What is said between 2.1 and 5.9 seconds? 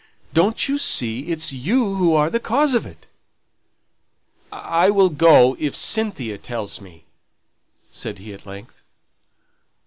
are the cause of it?" "I will go if